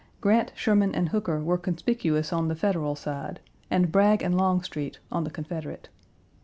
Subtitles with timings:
[0.19, 5.25] Grant, Sherman, and Hooker were conspicuous on the Federal side and Bragg and Longstreet on
[5.25, 5.89] the Confederate.